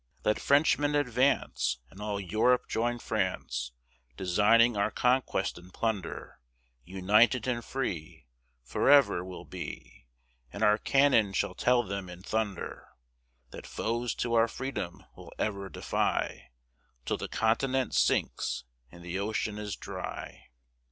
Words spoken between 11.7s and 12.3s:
them in